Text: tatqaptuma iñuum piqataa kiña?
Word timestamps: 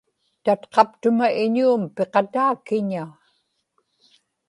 tatqaptuma 0.45 1.27
iñuum 1.43 1.83
piqataa 1.95 2.53
kiña? 2.67 3.03